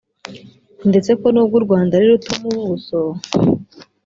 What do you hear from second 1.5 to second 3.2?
u Rwanda ari ruto mu buso